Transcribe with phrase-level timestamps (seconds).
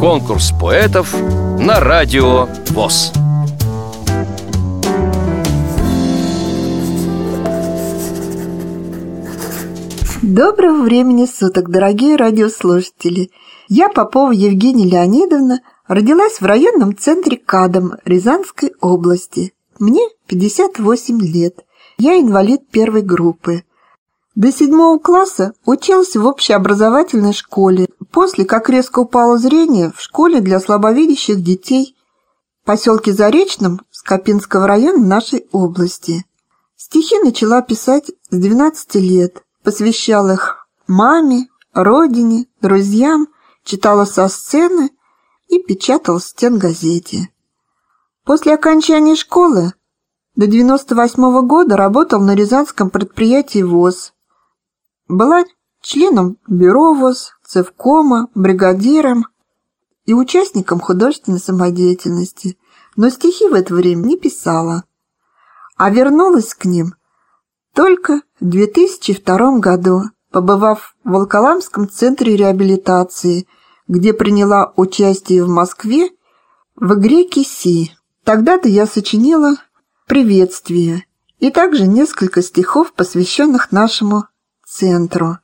[0.00, 1.14] Конкурс поэтов
[1.58, 3.12] на радио ВОЗ.
[10.22, 13.30] Доброго времени суток, дорогие радиослушатели!
[13.68, 19.54] Я Попова Евгения Леонидовна родилась в районном центре Кадом Рязанской области.
[19.78, 21.64] Мне 58 лет.
[21.98, 23.64] Я инвалид первой группы.
[24.34, 27.88] До седьмого класса училась в общеобразовательной школе.
[28.16, 31.94] После, как резко упало зрение, в школе для слабовидящих детей
[32.62, 36.24] в поселке Заречном Скопинского района нашей области.
[36.76, 43.28] Стихи начала писать с 12 лет посвящал их маме, родине, друзьям,
[43.64, 44.92] читала со сцены
[45.48, 47.28] и печатал в стенгазете.
[48.24, 49.74] После окончания школы
[50.36, 54.14] до 98 -го года работал на рязанском предприятии ВОЗ.
[55.06, 55.44] Была
[55.86, 59.26] членом бюро ВОЗ, цевкома, бригадиром
[60.04, 62.58] и участником художественной самодеятельности,
[62.96, 64.82] но стихи в это время не писала,
[65.76, 66.94] а вернулась к ним
[67.72, 73.46] только в 2002 году, побывав в Волколамском центре реабилитации,
[73.86, 76.10] где приняла участие в Москве
[76.74, 77.96] в игре «Киси».
[78.24, 79.54] Тогда-то я сочинила
[80.08, 81.06] «Приветствие»
[81.38, 84.24] и также несколько стихов, посвященных нашему
[84.66, 85.38] центру.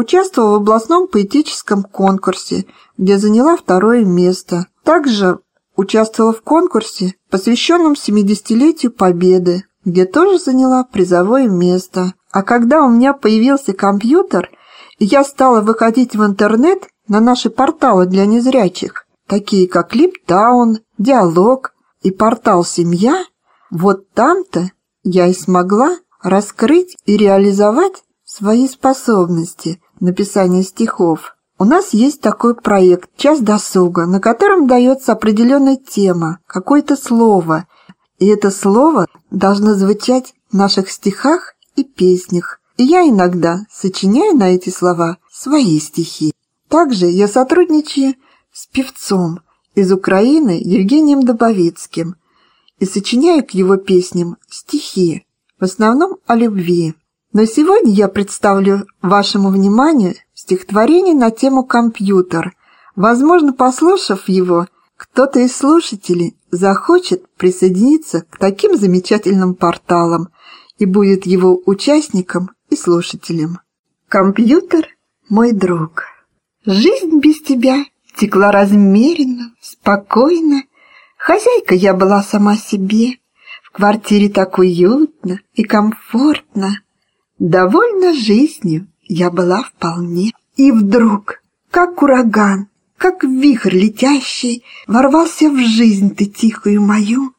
[0.00, 2.64] Участвовала в областном поэтическом конкурсе,
[2.96, 4.66] где заняла второе место.
[4.82, 5.40] Также
[5.76, 12.14] участвовала в конкурсе, посвященном 70-летию Победы, где тоже заняла призовое место.
[12.32, 14.48] А когда у меня появился компьютер,
[14.98, 21.74] и я стала выходить в интернет на наши порталы для незрячих, такие как Липтаун, Диалог
[22.00, 23.22] и портал «Семья»,
[23.70, 24.70] вот там-то
[25.02, 31.36] я и смогла раскрыть и реализовать свои способности написания стихов.
[31.58, 37.66] У нас есть такой проект «Час досуга», на котором дается определенная тема, какое-то слово,
[38.18, 42.60] и это слово должно звучать в наших стихах и песнях.
[42.76, 46.32] И я иногда сочиняю на эти слова свои стихи.
[46.68, 48.14] Также я сотрудничаю
[48.52, 49.40] с певцом
[49.74, 52.16] из Украины Евгением Добовицким
[52.78, 55.26] и сочиняю к его песням стихи,
[55.58, 56.94] в основном о любви.
[57.32, 62.54] Но сегодня я представлю вашему вниманию стихотворение на тему «Компьютер».
[62.96, 70.28] Возможно, послушав его, кто-то из слушателей захочет присоединиться к таким замечательным порталам
[70.78, 73.60] и будет его участником и слушателем.
[74.08, 74.88] Компьютер–
[75.28, 76.02] мой друг.
[76.66, 77.84] Жизнь без тебя
[78.16, 80.64] текла размеренно, спокойно.
[81.16, 83.18] Хозяйка я была сама себе.
[83.62, 86.72] В квартире так уютно и комфортно.
[87.40, 90.32] Довольна жизнью я была вполне.
[90.56, 92.68] И вдруг, как ураган,
[92.98, 97.32] как вихрь летящий, ворвался в жизнь ты тихую мою.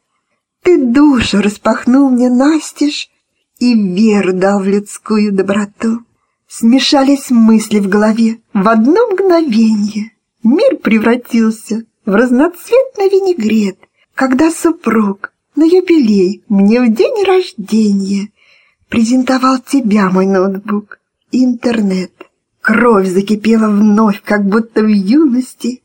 [0.64, 3.12] Ты душу распахнул мне настежь
[3.60, 6.00] и веру дал в людскую доброту.
[6.48, 10.14] Смешались мысли в голове в одно мгновенье.
[10.42, 13.78] Мир превратился в разноцветный винегрет,
[14.16, 18.32] когда супруг на юбилей мне в день рождения
[18.92, 21.00] презентовал тебя, мой ноутбук,
[21.32, 22.12] интернет.
[22.60, 25.82] Кровь закипела вновь, как будто в юности.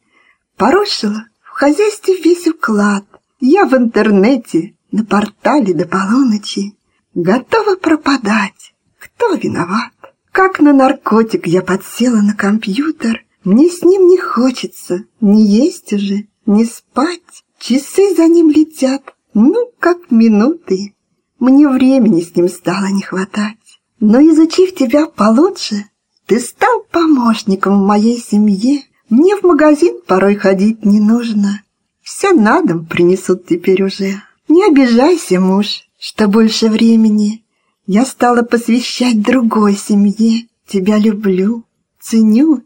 [0.57, 3.05] Порошила в хозяйстве весь уклад.
[3.41, 6.75] Я в интернете, на портале до полуночи.
[7.15, 8.75] Готова пропадать.
[8.99, 9.93] Кто виноват?
[10.33, 13.25] Как на наркотик я подсела на компьютер.
[13.45, 17.45] Мне с ним не хочется ни есть уже, ни спать.
[17.61, 20.96] Часы за ним летят, ну, как минуты.
[21.39, 23.57] Мне времени с ним стало не хватать.
[24.01, 25.85] Но изучив тебя получше,
[26.27, 28.83] ты стал помощником в моей семье.
[29.09, 31.63] Мне в магазин порой ходить не нужно.
[32.03, 34.23] Все на дом принесут теперь уже.
[34.49, 37.45] Не обижайся, муж, что больше времени.
[37.87, 40.49] Я стала посвящать другой семье.
[40.67, 41.65] Тебя люблю,
[42.01, 42.63] ценю,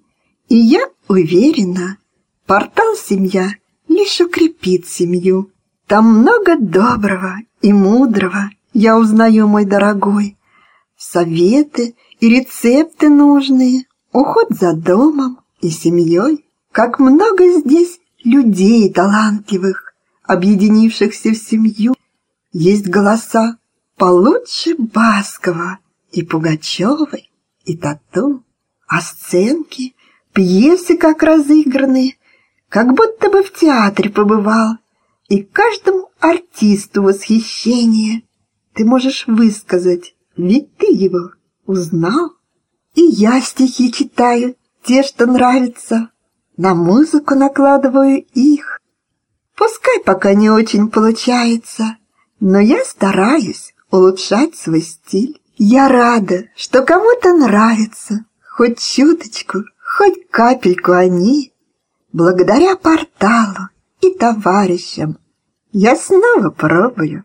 [0.49, 1.99] и я уверена,
[2.47, 3.51] портал «Семья»
[3.89, 5.51] лишь укрепит семью.
[5.87, 10.37] Там много доброго и мудрого, я узнаю, мой дорогой.
[10.97, 16.45] Советы— и рецепты нужные, уход за домом и семьей.
[16.71, 21.95] Как много здесь людей талантливых, объединившихся в семью.
[22.53, 23.57] Есть голоса
[23.97, 25.79] получше Баскова
[26.13, 27.31] и Пугачевой,
[27.65, 28.45] и Тату,
[28.87, 29.95] а сценки,
[30.33, 32.17] пьесы как разыгранные,
[32.69, 34.75] как будто бы в театре побывал,
[35.29, 38.23] и каждому артисту восхищение
[38.81, 41.33] ты можешь высказать, ведь ты его
[41.67, 42.31] Узнал?
[42.95, 46.09] И я стихи читаю, те, что нравятся.
[46.57, 48.81] на музыку накладываю их.
[49.55, 51.99] Пускай пока не очень получается,
[52.41, 55.39] но я стараюсь улучшать свой стиль.
[55.59, 61.53] Я рада, что кому-то нравится, хоть чуточку, хоть капельку они.
[62.15, 63.69] Благодаря порталу
[64.01, 65.19] и товарищам
[65.71, 67.25] я снова пробую